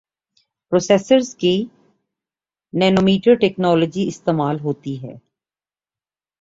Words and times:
processors 0.71 1.35
کے 1.35 1.55
لئے 1.57 1.67
Nano 2.73 3.01
metre 3.01 3.35
technology 3.35 4.07
استعمال 4.07 4.59
ہوتی 4.59 5.01
ہے 5.03 5.15